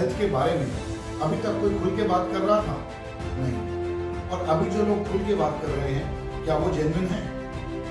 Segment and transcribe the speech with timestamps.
[0.00, 0.68] Health के बारे में
[1.22, 2.76] अभी तक कोई खुल के बात कर रहा था?
[3.38, 3.58] नहीं।
[4.30, 7.20] और अभी जो लोग खुल के बात कर रहे हैं, क्या वो जेन्युइन है?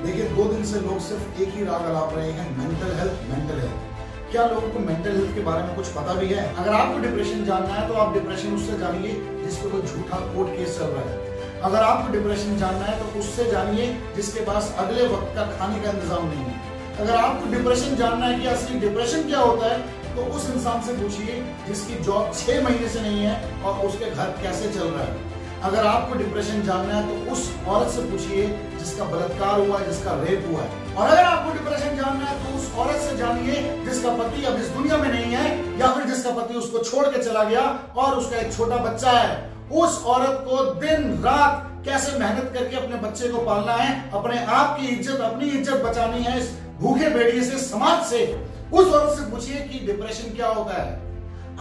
[0.03, 3.59] देखिए, दो दिन से लोग सिर्फ़ एक ही राग अलाप रहे हैं मेंटल हेल्थ मेंटल
[3.59, 3.87] हेल्थ
[4.31, 6.43] क्या लोगों को मेंटल हेल्थ के बारे में कुछ पता भी है?
[6.55, 9.13] अगर आपको डिप्रेशन जानना है तो आप डिप्रेशन उससे जानिए
[9.43, 13.45] जिसको कोई झूठा कोर्ट केस चल रहा है। अगर आपको डिप्रेशन जानना है तो उससे
[13.51, 16.57] जानिए जिसके पास अगले वक्त का खाने का इंतज़ाम नहीं है।
[16.99, 19.79] अगर आपको डिप्रेशन जानना है कि असली डिप्रेशन क्या होता है
[20.15, 24.37] तो उस इंसान से पूछिए, जिसकी जॉब छह महीने से नहीं है और उसके घर
[24.41, 25.27] कैसे चल रहा है।
[25.63, 28.43] अगर आपको डिप्रेशन जानना है तो उस औरत से पूछिए,
[28.79, 32.57] जिसका बलात्कार हुआ है जिसका रेप हुआ है। और अगर आपको डिप्रेशन जानना है तो
[32.57, 33.55] उस औरत से जानिए,
[33.85, 37.23] जिसका पति अब इस दुनिया में नहीं है, या फिर जिसका पति उसको छोड़ के
[37.23, 37.63] चला गया
[37.95, 39.37] और उसका एक छोटा बच्चा है।
[39.73, 44.77] उस औरत को दिन, रात कैसे मेहनत करके अपने बच्चे को पालना है, अपने आप
[44.79, 48.25] की इज़्ज़त, अपनी इज़्ज़त बचानी है, इस भूखे बेड़िए से, समाज से।
[48.71, 50.89] उस औरत से पूछिए कि डिप्रेशन क्या होता है?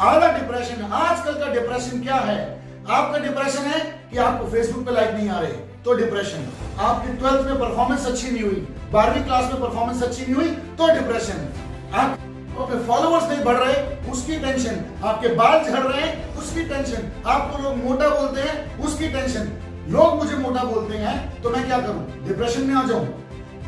[0.00, 2.40] आधा डिप्रेशन आजकल का डिप्रेशन क्या है?
[2.88, 5.52] आपका डिप्रेशन है कि आपको फेसबुक पे लाइक नहीं आ रहे
[5.84, 6.48] तो डिप्रेशन
[6.80, 10.88] आपकी ट्वेल्थ में परफॉर्मेंस अच्छी नहीं हुई, बारहवीं क्लास में परफॉर्मेंस अच्छी नहीं हुई तो
[10.94, 11.46] डिप्रेशन
[11.94, 12.18] आप
[12.58, 13.74] आपके फॉलोअर्स नहीं बढ़ रहे,
[14.10, 19.08] उसकी टेंशन आपके बाल झड़ रहे हैं, उसकी टेंशन आपको लोग मोटा बोलते हैं, उसकी
[19.08, 19.52] टेंशन
[19.90, 22.24] लोग मुझे मोटा बोलते हैं तो मैं क्या करूँ?
[22.26, 23.06] डिप्रेशन में आ जाऊँ।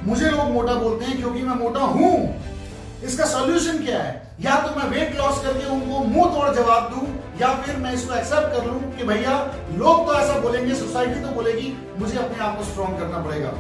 [0.05, 2.13] मुझे लोग मोटा बोलते हैं क्योंकि मैं मोटा हूँ।
[3.05, 4.13] इसका सॉल्यूशन क्या है?
[4.41, 7.07] या तो मैं वेट लॉस करके उनको मुँह तोड़ जवाब दूँ,
[7.41, 9.35] या फिर मैं इसको एक्सेप्ट कर लूँ कि भैया,
[9.75, 13.53] लोग तो ऐसा बोलेंगे सोसाइटी तो बोलेगी, मुझे अपने आप को स्ट्रॉन्ग करना पड़ेगा।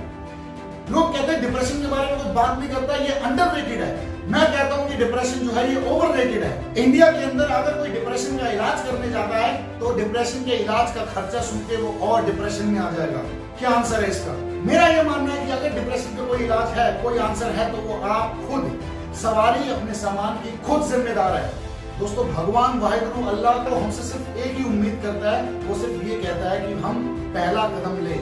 [0.90, 4.40] लोग कहते हैं डिप्रेशन के बारे में कुछ बात नहीं करता, ये अंडर है। मैं
[4.46, 6.24] कहता हूँ कि डिप्रेशन जो है, ये ओवर है।
[6.76, 10.94] इंडिया के अंदर अगर कोई डिप्रेशन का इलाज करने जाता है तो डिप्रेशन के इलाज
[10.94, 13.22] का खर्चा सुन के वो और डिप्रेशन में आ जाएगा।
[13.58, 14.32] क्या आंसर है इसका?
[14.66, 17.78] मेरा ये मानना है कि अगर डिप्रेशन का कोई इलाज है, कोई आंसर है तो
[17.78, 18.64] वो आप खुद
[19.14, 21.48] सवारी अपने सामान की खुद जिम्मेदार है।
[21.98, 26.16] दोस्तों, भगवान, वाहिगुरु, अल्लाह को हमसे सिर्फ़ एक ही उम्मीद करता है, वो सिर्फ़ ये
[26.16, 27.02] कहता है कि हम
[27.34, 28.18] पहला कदम ले।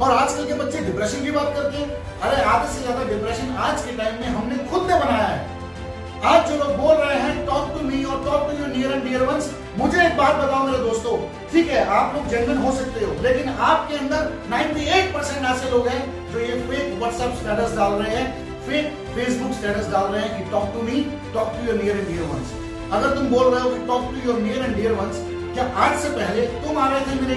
[0.00, 1.88] और आजकल के बच्चे डिप्रेशन की बात करते हैं।
[2.22, 5.56] अरे, आधे से ज़्यादा डिप्रेशन आज के टाइम में हमने खुद ने बनाया है।
[6.24, 9.04] आज जो लोग बोल रहे हैं टॉक टू मी और talk to your near and
[9.04, 11.16] dear ones मुझे एक बात बताओ मेरे दोस्तों।
[11.52, 15.88] ठीक है, आप लोग जेन्युइन हो सकते हो, लेकिन आपके अंदर 98 परसेंट ऐसे लोग
[15.88, 20.32] हैं जो ये फेक व्हाट्सएप स्टेटस डाल रहे हैं। फेक फेसबुक स्टेटस डाल रहे हैं
[20.38, 21.00] कि talk to me
[21.34, 22.52] talk to your near and dear ones
[22.92, 25.22] अगर तुम बोल रहे हो कि talk to your near and dear ones
[25.54, 27.36] क्या आज से पहले तुम आ रहे थे मेरे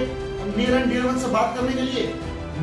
[0.56, 2.06] नियर एंड डियर वंस से बात करने के लिए?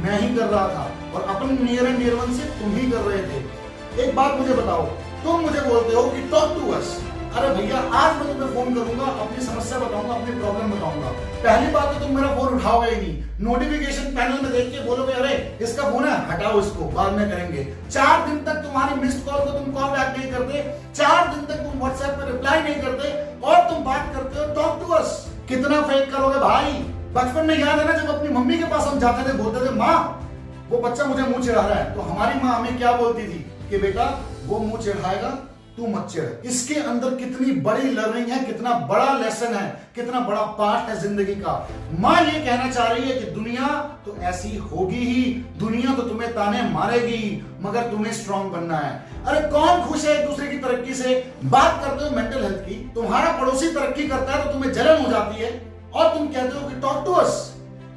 [0.04, 0.84] मैं ही कर रहा था
[1.16, 4.54] और अपन नियर एंड डियर वंस से तुम ही कर रहे थे। एक बात मुझे
[4.54, 4.84] बताओ,
[5.24, 6.92] तुम मुझे बोलते हो कि टॉक टू अस
[7.36, 11.08] अरे भैया, आज मैं तुम्हें फ़ोन करूँगा, अपनी समस्या बताऊँगा, अपनी प्रॉब्लम बताऊँगा।
[11.44, 15.14] पहली बात तो तुम मेरा फ़ोन उठाओगे ही नहीं। नोटिफिकेशन पैनल में देख के बोलोगे,
[15.14, 19.40] अरे, इसका फ़ोन है, हटाओ इसको, बाद में करेंगे। चार दिन तक तुम्हारी मिस्ड कॉल
[19.40, 23.38] को तुम कॉल बैक नहीं करते, चार दिन तक तुम व्हाट्सएप पर रिप्लाई नहीं करते,
[23.48, 26.72] और तुम बात करते हो टॉक टू अस कितना फेक करोगे भाई?
[27.14, 29.76] बचपन में याद है ना, जब अपनी मम्मी के पास हम जाते थे, बोलते थे,
[29.76, 30.30] माँ,
[30.70, 33.78] वो बच्चा मुझे मुँह चिढ़ा रहा है। तो हमारी माँ हमें क्या बोलती थी कि,
[33.78, 35.49] बेटा, वो मुँह चिढ़ाएगा
[35.88, 40.90] मत चिढ़ इसके अंदर कितनी बड़ी लर्निंग है, कितना बड़ा लेसन है, कितना बड़ा पार्ट
[40.90, 41.54] है ज़िंदगी का।
[42.00, 43.68] माँ ये कहना चाह रही है कि दुनिया
[44.06, 45.24] तो ऐसी होगी ही,
[45.60, 48.94] दुनिया तो तुम्हें ताने मारेगी मगर तुम्हें स्ट्रांग बनना है।
[49.26, 51.16] अरे कौन खुश है एक दूसरे की तरक्की से?
[51.46, 55.12] बात करते हो मेंटल हेल्थ की, तुम्हारा पड़ोसी तरक्की करता है तो तुम्हें जलन हो
[55.12, 55.52] जाती है,
[55.94, 57.46] और तुम कहते हो कि talk to us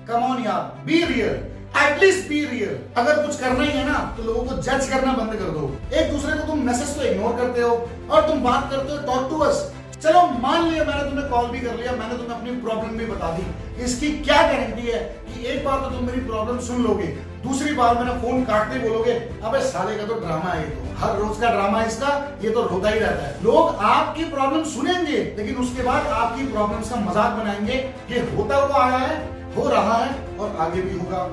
[0.09, 1.35] come on यार be real
[1.75, 5.35] at least be real अगर कुछ करना ही है ना तो लोगों को जज करना बंद
[5.35, 7.71] कर दो। एक दूसरे को तुम मैसेज तो इग्नोर करते हो
[8.11, 9.71] और तुम बात करते हो टॉक टू अस
[10.03, 13.29] चलो, मान लिया मैंने तुम्हें कॉल भी कर लिया, मैंने तुम्हें अपनी प्रॉब्लम भी बता
[13.33, 17.07] दी। इसकी क्या गारंटी है कि एक बार तो तुम मेरी प्रॉब्लम सुन लोगे,
[17.45, 19.13] दूसरी बार मैंने फ़ोन काटते बोलोगे,
[19.45, 22.11] अबे साले का तो ड्रामा है तो। हर रोज का ड्रामा इसका,
[22.43, 26.83] ये तो रोता ही रहता है। लोग आपकी प्रॉब्लम सुनेंगे, लेकिन उसके बाद आपकी प्रॉब्लम
[26.91, 27.79] का मज़ाक बनाएँगे
[28.11, 29.17] ये होता हुआ आया है,
[29.57, 31.25] हो रहा है और आगे भी होगा।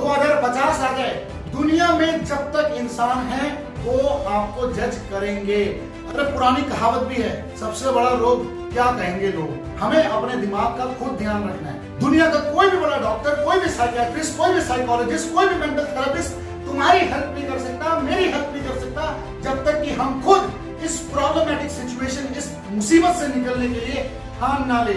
[0.00, 1.14] 2050 आ जाए
[1.52, 3.50] दुनिया में जब तक इंसान है,
[3.84, 3.98] वो
[4.30, 5.62] आपको जज करेंगे।
[6.10, 9.50] अरे पुरानी कहावत भी है, सबसे बड़ा रोग क्या कहेंगे लोग?
[9.78, 13.60] हमें अपने दिमाग का खुद ध्यान रखना है। दुनिया का कोई भी बड़ा डॉक्टर कोई
[13.60, 16.32] भी साइकियाट्रिस्ट कोई भी साइकोलॉजिस्ट कोई भी मेंटल थेरेपिस्ट
[16.66, 20.82] तुम्हारी हेल्प नहीं कर सकता, मेरी हेल्प नहीं कर सकता, जब तक कि हम खुद
[20.84, 24.02] इस प्रॉब्लमेटिक सिचुएशन इस मुसीबत से निकलने के लिए
[24.40, 24.94] ठान ना ले।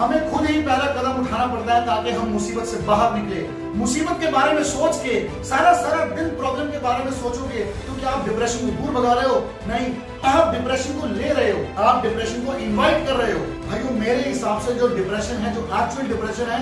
[0.00, 3.40] हमें खुद ही पहला कदम उठाना पड़ता है ताकि हम मुसीबत से बाहर निकले।
[3.78, 5.14] मुसीबत के बारे में सोच के,
[5.44, 9.12] सारा सारा दिन प्रॉब्लम के बारे में सोचोगे तो क्या आप डिप्रेशन को दूर भगा
[9.12, 9.38] रहे हो?
[9.68, 9.88] नहीं,
[10.26, 14.22] आप डिप्रेशन को ले रहे हो। आप डिप्रेशन को इनवाइट कर रहे हो। भाई मेरे
[14.22, 16.60] हिसाब से जो डिप्रेशन है, जो एक्चुअल डिप्रेशन है,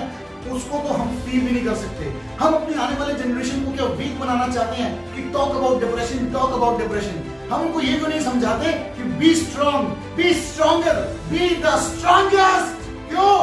[0.51, 3.85] उसको तो हम फील भी नहीं कर सकते। हम अपनी आने वाले जनरेशन को क्या
[3.97, 8.09] वीक बनाना चाहते हैं कि talk about depression talk about depression हम उनको ये क्यों
[8.09, 9.87] नहीं समझाते कि be strong
[10.17, 11.01] be stronger
[11.31, 12.78] be the strongest
[13.09, 13.33] क्यों?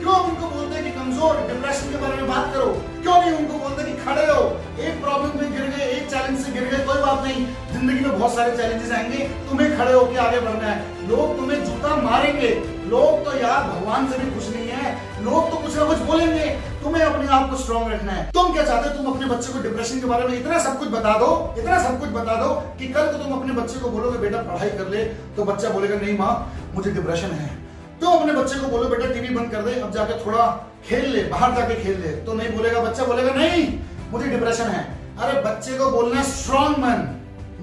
[0.00, 2.66] क्यों उनको बोलते हैं कि कमज़ोर डिप्रेशन के बारे में बात करो?
[3.02, 4.42] क्यों नहीं उनको बोलते कि खड़े हो?
[4.80, 8.18] एक प्रॉब्लम में गिर गए, एक चैलेंज से गिर गए, कोई बात नहीं। ज़िंदगी में
[8.18, 12.48] बहुत सारे चैलेंजेस आएँगे। तुम्हें खड़े होकर आगे बढ़ना है। लोग तुम्हें जूता मारेंगे।
[12.86, 14.92] लोग तो यार भगवान से भी खुश नहीं है।
[15.24, 16.44] लोग तो कुछ ना कुछ बोलेंगे।
[16.82, 18.94] तुम्हें अपने आप को स्ट्रॉन्ग रखना है। तुम क्या चाहते हो?
[18.94, 22.00] तुम अपने बच्चे को डिप्रेशन के बारे में इतना सब कुछ बता दो। इतना सब
[22.00, 25.04] कुछ बता दो कि कल को तुम अपने बच्चे को बोलोगे, बेटा, पढ़ाई कर ले।
[25.36, 27.61] तो बच्चा बोलेगा, नहीं माँ, मुझे डिप्रेशन है।
[28.02, 30.46] तो अपने बच्चे को बोलो, बेटा, टीवी बंद कर दे, अब जाके थोड़ा
[30.86, 33.66] खेल ले, बाहर जाके खेल ले। तो नहीं बोलेगा बच्चा, बोलेगा, नहीं,
[34.12, 34.82] मुझे डिप्रेशन है।
[35.18, 37.08] अरे, बच्चे को बोलना स्ट्रॉन्ग बन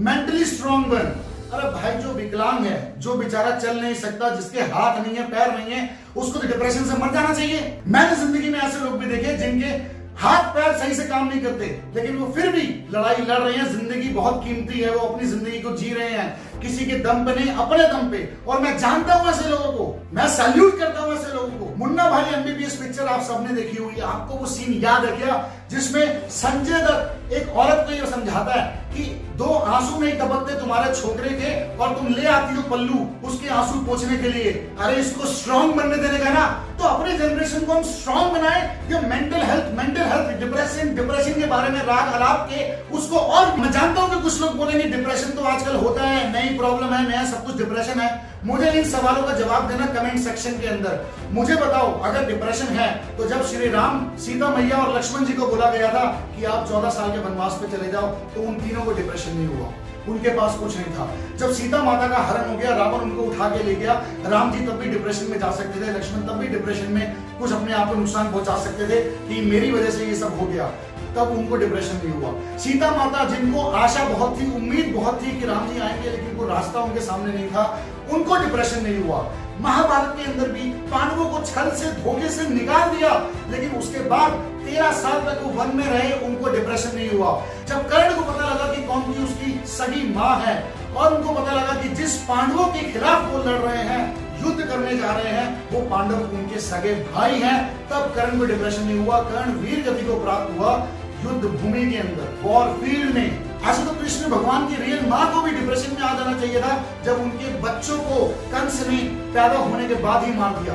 [0.06, 1.12] मेंटली स्ट्रॉन्ग बन
[1.52, 5.52] अरे, भाई, जो विकलांग है, जो बेचारा चल नहीं सकता, जिसके हाथ नहीं है, पैर
[5.52, 9.06] नहीं है, उसको तो डिप्रेशन से मर जाना चाहिए। मैंने ज़िंदगी में ऐसे लोग भी
[9.06, 9.72] देखे जिनके
[10.18, 11.66] हाथ, पैर सही से काम नहीं करते,
[11.96, 15.62] लेकिन वो फिर भी लड़ाई लड़ रहे हैं, ज़िंदगी बहुत कीमती है, वो अपनी ज़िंदगी
[15.62, 19.14] को जी रहे हैं। किसी के दम पे नहीं, अपने दम पे। और मैं जानता
[19.14, 23.08] हूँ ऐसे लोगों को। मैं सैल्यूट करता हूँ ऐसे लोगों को। मुन्ना भाई एमबीबीएस पिक्चर
[23.08, 25.36] आप सबने देखी हुई आपको वो सीन याद है क्या?
[25.72, 29.04] जिसमें संजय दत्त एक औरत को यह समझाता है कि
[29.38, 33.80] दो आँसू नहीं टपकते तुम्हारे छोकरे के और तुम ले आती हो पल्लू उसके आँसू
[33.86, 36.46] पोछने के लिए। अरे इसको स्ट्रांग बनने देने का ना?
[36.80, 38.62] तो अपने जनरेशन को हम स्ट्रांग बनाए,
[38.92, 42.60] ये mental health mental health depression depression के बारे में राग अलाप के,
[42.98, 46.58] उसको और मैं जानता हूँ कि कुछ लोग बोलेंगे डिप्रेशन तो आजकल होता है, नई
[46.58, 48.10] प्रॉब्लम है, नया सब कुछ डिप्रेशन है।
[48.46, 51.00] मुझे इन सवालों का जवाब देना कमेंट सेक्शन के अंदर।
[51.32, 52.88] मुझे बताओ, अगर डिप्रेशन है
[53.18, 56.06] तो जब श्री राम, सीता मैया और लक्ष्मण जी को बोला गया था
[56.36, 59.48] कि आप चौदह साल के वनवास पे चले जाओ तो उन तीनों को डिप्रेशन नहीं
[59.48, 59.72] हुआ।
[60.10, 63.50] उनके पास कुछ नहीं था। जब सीता माता का हरण हो गया, रावण उनको उठा
[63.50, 63.94] के ले गया,
[64.26, 67.52] राम जी तब भी डिप्रेशन में जा सकते थे, लक्ष्मण तब भी डिप्रेशन में कुछ
[67.54, 70.72] अपने आप को नुकसान पहुँचा सकते थे कि मेरी वजह से ये सब हो गया।
[71.16, 75.46] तब उनको डिप्रेशन नहीं हुआ। सीता माता जिनको आशा बहुत थी, उम्मीद बहुत थी कि
[75.46, 77.80] राम जी आएँगे, लेकिन कोई रास्ता उनके सामने नहीं था।
[78.14, 82.90] उनको डिप्रेशन नहीं हुआ। महाभारत के अंदर भी पांडवों को छल से, धोखे से निकाल
[82.90, 84.32] दिया, लेकिन उसके बाद
[84.66, 88.46] तेरह साल तक वो वन में रहे, उनको डिप्रेशन नहीं हुआ। जब कर्ण को पता
[88.46, 92.66] लगा कि कौन की उसकी सगी माँ है, और उनको पता लगा कि जिस पांडवों
[92.66, 96.94] के खिलाफ वो लड़ रहे हैं, युद्ध करने जा रहे हैं, वो पांडव उनके सगे
[96.94, 100.88] भाई हैं, तब कर्ण को डिप्रेशन नहीं हुआ। कर्ण वीर गति को प्राप्त हुआ।
[101.24, 105.42] युद्ध भूमि के अंदर वॉर फ़ील्ड में। ऐसे तो कृष्ण भगवान की रियल माँ को
[105.42, 108.98] भी डिप्रेशन में आ जाना चाहिए था, जब उनके बच्चों को कंस ने
[109.34, 110.74] पैदा होने के बाद ही मार दिया।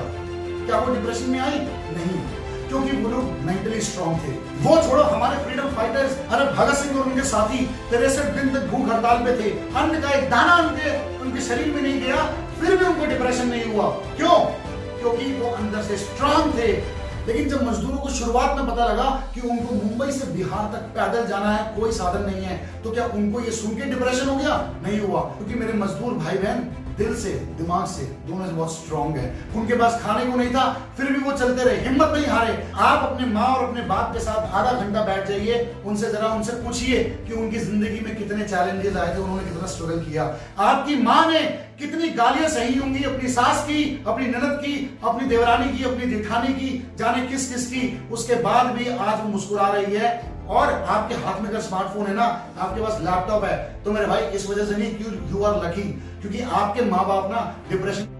[0.67, 1.59] क्या वो डिप्रेशन में आई
[1.97, 2.23] नहीं।
[2.69, 7.07] क्योंकि वो लोग मेंटली स्ट्रांग थे। वो छोड़ो, हमारे फ्रीडम फाइटर्स अरे भगत सिंह और
[7.07, 11.41] उनके साथी तिरसठ दिन तक भूख हड़ताल पे थे। अन्न का एक दाना उनके उनके
[11.41, 12.17] शरीर में नहीं गया,
[12.61, 14.39] फिर भी उनको डिप्रेशन नहीं हुआ। क्यों?
[15.01, 16.73] क्योंकि वो अंदर से स्ट्रांग थे।
[17.27, 21.27] लेकिन जब मजदूरों को शुरुआत में पता लगा कि उनको मुंबई से बिहार तक पैदल
[21.27, 24.57] जाना है, कोई साधन नहीं है तो क्या उनको ये सुन के डिप्रेशन हो गया?
[24.83, 26.67] नहीं हुआ, क्योंकि मेरे मजदूर भाई बहन
[26.99, 30.65] दिल से, दिमाग से दोनों बहुत स्ट्रांग है। उनके पास खाने को नहीं था,
[30.97, 34.21] फिर भी वो चलते रहे, हिम्मत नहीं हारे। आप अपने माँ और अपने बाप के
[34.21, 35.57] साथ आधा घंटा बैठ जाइए,
[35.87, 40.05] उनसे जरा उनसे पूछिए कि उनकी ज़िंदगी में कितने चैलेंजेस आए थे, उन्होंने कितना स्ट्रगल
[40.05, 40.25] किया।
[40.61, 41.41] आपकी माँ ने
[41.79, 44.75] कितनी गालियाँ सही होंगी, अपनी सास की, अपनी ननद की,
[45.05, 47.83] अपनी देवरानी की, अपनी जेठानी की, जाने किस किस की,
[48.13, 50.13] उसके बाद भी आज वो मुस्कुरा रही है।
[50.47, 52.25] और आपके हाथ में अगर स्मार्टफ़ोन है ना,
[52.59, 55.91] आपके पास लैपटॉप है तो मेरे भाई, इस वजह से नहीं यू आर लकी
[56.21, 57.41] क्योंकि आपके माँ बाप ना
[57.71, 58.14] डिप्रेशन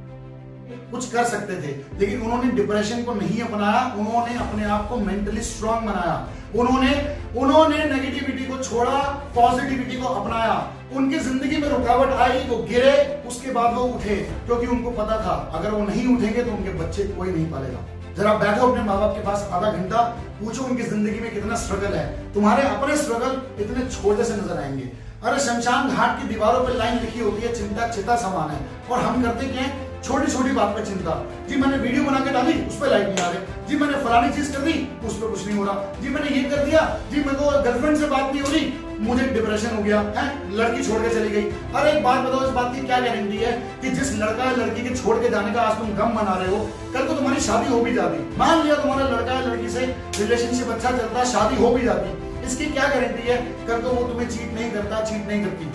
[0.95, 5.43] कुछ कर सकते थे। लेकिन उन्होंने डिप्रेशन को नहीं अपनाया, उन्होंने अपने आप को मेंटली
[5.43, 6.17] स्ट्रांग बनाया।
[6.55, 6.93] उन्होंने
[7.37, 8.99] उन्होंने नेगेटिविटी को छोड़ा
[9.35, 10.55] पॉजिटिविटी को अपनाया।
[10.97, 12.93] उनकी ज़िंदगी में रुकावट आई, वो गिरे,
[13.29, 17.05] उसके बाद वो उठे, क्योंकि उनको पता था, अगर वो नहीं उठेंगे तो उनके बच्चे
[17.09, 17.81] कोई नहीं पालेगा।
[18.17, 20.03] जरा बैठो अपने माँ बाप के पास आधा घंटा,
[20.41, 24.91] पूछो उनकी ज़िंदगी में कितना स्ट्रगल है। तुम्हारे अपने स्ट्रगल इतने छोटे से नज़र आएँगे।
[25.25, 28.61] अरे शमशान घाट की दीवारों पर लाइन लिखी होती है, चिंता, चिता समान है।
[28.91, 29.67] और हम करते क्या
[30.05, 31.13] छोटी छोटी बात पे चिंता।
[31.49, 34.33] जी मैंने वीडियो बना के डाली, उस पर लाइक नहीं आ रहे। जी मैंने फलानी
[34.33, 34.73] चीज़ कर दी,
[35.07, 36.81] उस पर कुछ नहीं हो रहा। जी मैंने ये कर दिया,
[37.11, 40.27] जी मेरे को गर्लफ्रेंड से बात नहीं हो रही, मुझे डिप्रेशन हो गया, है?
[40.57, 41.43] लड़की छोड़ के चली गई।
[41.75, 44.83] अरे एक बात बताओ, इस बात की क्या गारंटी है कि जिस लड़का या लड़की
[44.89, 46.59] के छोड़ के जाने का आज तुम गम मना रहे हो,
[46.95, 49.87] कल को तुम्हारी शादी हो भी जाती। मान लिया तुम्हारा लड़का या लड़की से
[50.19, 53.37] रिलेशनशिप अच्छा चलता शादी हो भी जाती। इसकी क्या गारंटी है?
[53.67, 55.73] कल को वो तुम्हें चीट नहीं करता चीट नहीं करती।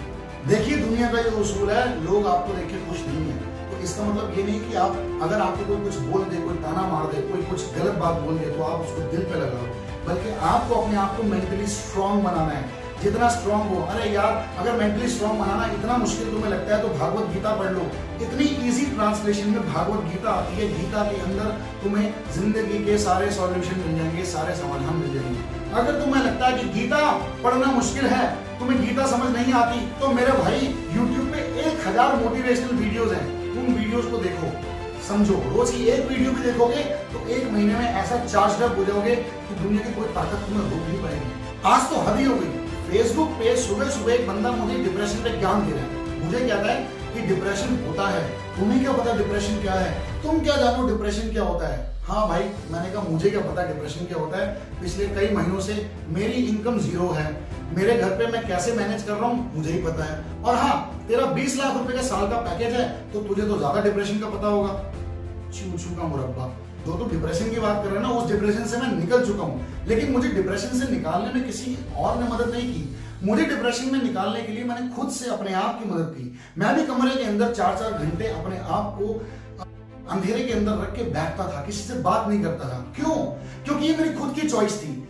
[0.48, 3.26] देखिए दुनिया का जो उसूल है, लोग आपको देख के खुश नहीं
[3.84, 7.14] इसका मतलब ये नहीं कि आप, अगर आपको कोई कुछ बोल दे, कोई ताना मार
[7.14, 9.68] दे, कोई कुछ गलत बात बोल दे तो आप उसको दिल पे लगाओ।
[10.08, 14.74] बल्कि आपको अपने आप को मेंटली स्ट्रांग बनाना है। जितना स्ट्रांग हो, अरे यार, अगर
[14.78, 17.86] मेंटली स्ट्रांग बनाना इतना मुश्किल तुम्हें लगता है तो भागवत गीता पढ़ लो।
[18.22, 23.32] इतनी इजी ट्रांसलेशन में भागवत गीता आती है, गीता के अंदर तुम्हें ज़िंदगी के सारे
[23.32, 27.12] सॉल्यूशन मिल जाएँगे, सारे समाधान मिल जाएँगे। अगर तुम्हें लगता है कि गीता
[27.44, 28.28] पढ़ना मुश्किल है,
[28.60, 30.60] तुम्हें गीता समझ नहीं आती तो मेरे भाई,
[30.96, 33.39] YouTube पे एक हज़ार मोटिवेशनल वीडियोस हैं।
[33.70, 34.48] उन वीडियोस को देखो।
[35.08, 38.86] समझो, रोज की एक वीडियो भी देखोगे तो एक महीने में ऐसा चार्ज अप हो
[38.86, 41.30] जाओगे कि दुनिया की कोई ताकत तुम्हें रोक नहीं पाएगी।
[41.66, 42.58] आज तो हद ही हो गई।
[42.90, 46.72] फेसबुक पे सुबह सुबह एक बंदा मुझे डिप्रेशन पे ज्ञान दे रहा है। मुझे कहता
[46.72, 46.80] है
[47.14, 48.24] कि डिप्रेशन होता है।
[48.58, 49.92] तुम्हें क्या पता डिप्रेशन क्या है?
[50.24, 51.78] तुम क्या जानो डिप्रेशन क्या होता है?
[52.10, 54.46] हाँ भाई, मैंने कहा, मुझे क्या पता डिप्रेशन क्या होता है?
[54.80, 55.74] पिछले कई महीनों से
[56.10, 57.26] मेरी इनकम ज़ीरो है।
[57.76, 59.52] मेरे घर पे मैं कैसे मैनेज कर रहा हूँ?
[59.56, 62.88] मुझे ही पता है। और हाँ तेरा 20 लाख रुपए का साल का पैकेज है
[63.14, 64.74] तो तुझे तो ज़्यादा डिप्रेशन का पता होगा।
[65.50, 66.48] चू चू का मुरब्बा।
[66.86, 69.44] तो तो डिप्रेशन की बात कर रहे हैं ना, उस डिप्रेशन से मैं निकल चुका
[69.44, 73.92] हूँ। लेकिन मुझे डिप्रेशन से निकालने में किसी और ने मदद नहीं की। मुझे डिप्रेशन
[73.92, 77.16] में निकालने के लिए मैंने खुद से अपने आप की मदद की। मैं भी कमरे
[77.16, 79.22] के अंदर चार चार घंटे अपने आप को
[80.12, 83.16] अंधेरे के अंदर रख के बैठता था, किसी से बात नहीं करता था। क्यों?
[83.66, 85.08] क्योंकि ये मेरी खुद की चॉइस थी।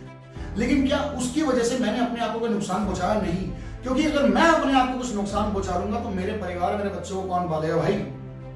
[0.56, 3.50] लेकिन क्या उसकी वजह से मैंने अपने आप को नुकसान पहुँचाया नहीं?
[3.82, 7.22] क्योंकि अगर मैं अपने आप को कुछ नुकसान पहुँचा लूँगा तो मेरे परिवार मेरे बच्चों
[7.22, 7.94] को कौन पालेगा भाई?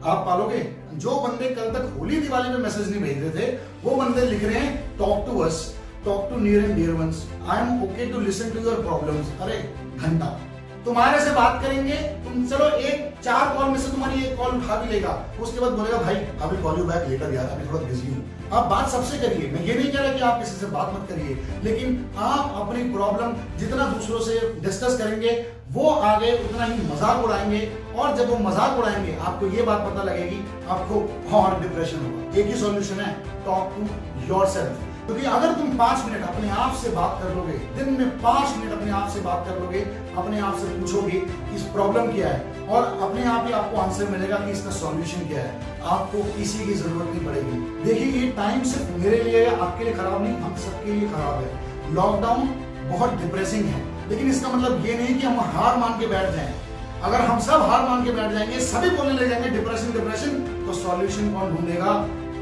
[0.04, 0.58] आप पालोगे?
[0.94, 3.52] जो बंदे कल तक होली दिवाली में मैसेज नहीं भेज रहे थे,
[3.84, 5.60] वो बंदे लिख रहे हैं talk to us
[6.04, 9.56] talk to near and dear ones I am okay to listen to your problems अरे,
[9.96, 10.38] घंटा।
[10.84, 14.76] तुम्हारे से बात करेंगे, तुम चलो एक, चार कॉल में से तुम्हारी एक कॉल उठा
[14.76, 18.08] भी लेगा। उसके बाद बोलेगा, भाई, अभी कॉल यू बैक लेटर यार, अभी थोड़ा बिज़ी
[18.08, 20.92] हूँ। आप बात सबसे करिए। मैं ये नहीं कह रहा कि आप किसी से बात
[20.94, 25.30] मत करिए, लेकिन आप अपनी प्रॉब्लम जितना दूसरों से डिस्कस करेंगे,
[25.72, 30.02] वो आगे उतना ही मज़ाक उड़ाएँगे, और जब वो मज़ाक उड़ाएँगे, आपको ये बात पता
[30.02, 31.00] लगेगी, आपको
[31.38, 33.12] और डिप्रेशन होगा। एक ही सॉल्यूशन है
[33.46, 33.88] टॉक टू
[34.28, 38.10] योर सेल्फ क्योंकि अगर तुम पाँच मिनट अपने आप से बात कर लोगे, दिन में
[38.18, 39.78] पाँच मिनट अपने आप से बात कर लोगे,
[40.16, 41.22] अपने आप से पूछोगे
[41.56, 45.40] इस प्रॉब्लम क्या है, और अपने आप ही आपको आंसर मिलेगा कि इसका सॉल्यूशन क्या
[45.40, 49.92] है। आपको किसी की ज़रूरत नहीं पड़ेगी। देखिए, ये टाइम सिर्फ़ मेरे लिए आपके लिए
[49.92, 52.48] खराब नहीं, हम सबके लिए खराब है। लॉकडाउन
[52.90, 56.54] बहुत डिप्रेसिंग है। लेकिन इसका मतलब ये नहीं कि हम हार मान के बैठ जाएँ।
[57.02, 60.30] अगर हम सब हार मान के बैठ जाएँगे, सभी बोलने लग जाएँगे डिप्रेशन डिप्रेशन
[60.66, 61.92] तो सॉल्यूशन कौन ढूंढेगा?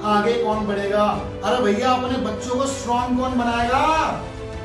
[0.04, 1.04] आगे कौन बढ़ेगा?
[1.44, 3.82] अरे भैया, अपने बच्चों को स्ट्रॉन्ग कौन बनाएगा?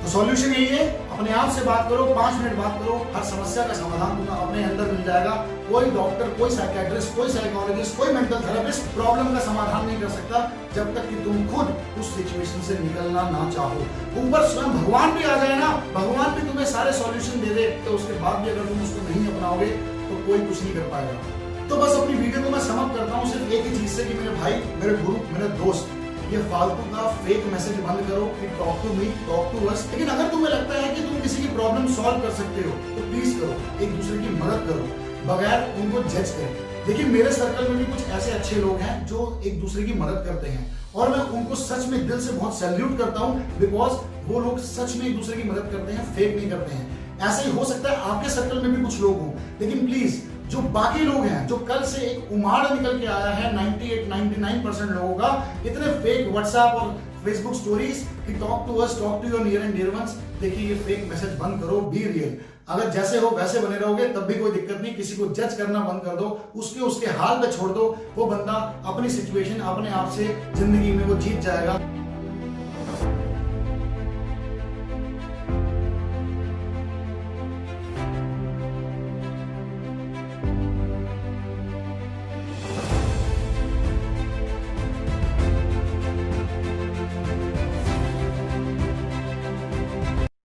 [0.02, 3.64] तो सॉल्यूशन यही है, अपने आप से बात करो, पाँच मिनट बात करो, हर समस्या
[3.68, 5.32] का समाधान तुम्हें अपने अंदर मिल जाएगा।
[5.70, 10.40] कोई डॉक्टर कोई साइकेट्रिस्ट कोई साइकोलॉजिस्ट कोई मेंटल थेरेपिस्ट प्रॉब्लम का समाधान नहीं कर सकता,
[10.76, 13.82] जब तक कि तुम खुद उस सिचुएशन से निकलना ना चाहो।
[14.22, 17.96] ऊपर स्वयं भगवान भी आ जाए ना, भगवान भी तुम्हें सारे सॉल्यूशन दे दे तो
[17.96, 21.78] उसके बाद भी अगर तुम उसको नहीं अपनाओगे तो कोई कुछ नहीं कर पाएगा। तो
[21.78, 24.36] बस अपनी वीडियो को मैं समाप्त करता हूँ, सिर्फ़ एक ही चीज़ से कि मेरे
[24.36, 25.90] भाई, मेरे गुरु, मेरे दोस्त,
[26.32, 30.08] ये फालतू का फेक मैसेज बंद करो कि talk to me talk to us लेकिन
[30.10, 33.34] अगर तुम्हें लगता है कि तुम किसी की प्रॉब्लम सॉल्व कर सकते हो तो प्लीज़
[33.40, 34.86] करो, एक दूसरे की मदद करो,
[35.28, 36.54] बगैर उनको जज करें।
[36.88, 40.24] देखिए, मेरे सर्कल में भी कुछ ऐसे अच्छे लोग हैं जो एक दूसरे की मदद
[40.28, 44.40] करते हैं। और मैं उनको सच में दिल से बहुत सैल्यूट करता हूँ बिकॉज़ वो
[44.40, 46.86] लोग सच में एक दूसरे की मदद करते हैं फेक नहीं करते हैं।
[47.28, 49.32] ऐसे ही हो सकता है आपके सर्कल में भी कुछ लोग हों,
[49.62, 50.16] लेकिन प्लीज़
[50.50, 54.64] जो बाकी लोग हैं, जो कल से एक उमाड़ निकल के आया है 98 99
[54.64, 55.32] परसेंट लोगों का
[55.66, 59.76] इतने फेक व्हाट्सएप और फेसबुक स्टोरीज कि talk to us talk to your near and
[59.76, 62.38] dear ones देखिए, ये फेक मैसेज बंद करो बी रियल
[62.70, 65.80] अगर जैसे हो, वैसे बने रहोगे, तब भी कोई दिक्कत नहीं। किसी को जज करना
[65.80, 67.86] बंद कर दो, उसके उसके हाल पे छोड़ दो।
[68.16, 68.54] वो बंदा
[68.86, 70.26] अपनी सिचुएशन अपने आप से
[70.56, 71.80] ज़िंदगी में वो जीत जाएगा।